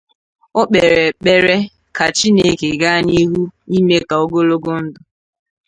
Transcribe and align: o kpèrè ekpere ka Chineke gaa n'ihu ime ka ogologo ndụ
o 0.59 0.61
kpèrè 0.69 1.01
ekpere 1.11 1.55
ka 1.95 2.05
Chineke 2.17 2.69
gaa 2.81 2.99
n'ihu 3.05 3.41
ime 3.77 3.97
ka 4.09 4.15
ogologo 4.23 4.71
ndụ 4.83 5.01